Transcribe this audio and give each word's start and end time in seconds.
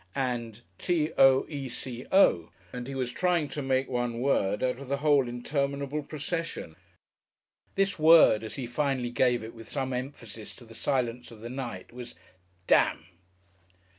K. 0.15 0.15
P. 0.15 0.17
S. 0.17 0.29
and 0.33 0.61
T. 0.79 1.11
O. 1.15 1.45
E. 1.47 1.69
C. 1.69 2.07
O., 2.11 2.49
and 2.73 2.87
he 2.87 2.95
was 2.95 3.11
trying 3.11 3.47
to 3.49 3.61
make 3.61 3.87
one 3.87 4.19
word 4.19 4.63
out 4.63 4.79
of 4.79 4.87
the 4.87 4.97
whole 4.97 5.27
interminable 5.29 6.01
procession.... 6.01 6.75
This 7.75 7.99
word, 7.99 8.43
as 8.43 8.55
he 8.55 8.65
finally 8.65 9.11
gave 9.11 9.43
it 9.43 9.53
with 9.53 9.69
some 9.71 9.93
emphasis 9.93 10.55
to 10.55 10.65
the 10.65 10.73
silence 10.73 11.29
of 11.29 11.41
the 11.41 11.51
night, 11.51 11.93
was 11.93 12.13
_"Demn!" 12.13 13.05